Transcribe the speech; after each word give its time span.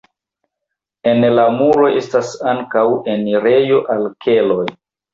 En 1.11 1.21
la 1.35 1.43
muro 1.59 1.91
estas 2.01 2.33
ankaŭ 2.55 2.85
enirejo 3.17 3.81
al 3.99 4.13
keloj. 4.27 4.63